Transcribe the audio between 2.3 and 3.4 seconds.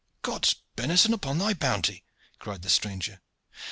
cried the stranger.